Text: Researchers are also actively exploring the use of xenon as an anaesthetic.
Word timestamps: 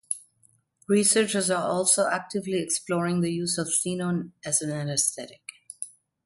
Researchers 0.89 1.51
are 1.51 1.61
also 1.63 2.07
actively 2.09 2.59
exploring 2.59 3.21
the 3.21 3.31
use 3.31 3.59
of 3.59 3.67
xenon 3.67 4.31
as 4.43 4.59
an 4.59 4.71
anaesthetic. 4.71 5.43